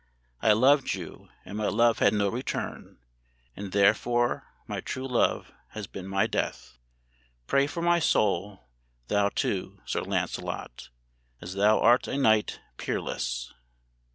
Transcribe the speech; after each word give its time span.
("I 0.41 0.53
loved 0.53 0.95
you, 0.95 1.29
and 1.45 1.55
my 1.59 1.67
love 1.67 1.99
had 1.99 2.11
no 2.11 2.27
return, 2.27 2.97
And 3.55 3.71
therefore 3.71 4.47
my 4.65 4.81
true 4.81 5.07
love 5.07 5.51
has 5.73 5.85
been 5.85 6.07
my 6.07 6.25
death. 6.25 6.79
"Pray 7.45 7.67
for 7.67 7.83
my 7.83 7.99
soul, 7.99 8.63
thou 9.09 9.29
too. 9.29 9.79
Sir 9.85 10.01
Lancelot, 10.01 10.89
As 11.39 11.53
thou 11.53 11.79
art 11.79 12.07
a 12.07 12.17
knight 12.17 12.59
peerless.") 12.77 13.53